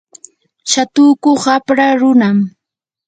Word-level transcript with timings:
shatuku 0.71 1.29
qapra 1.43 1.87
runam. 1.99 2.37